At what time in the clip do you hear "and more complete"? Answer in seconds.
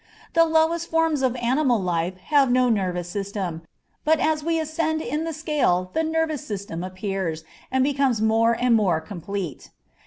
8.59-9.69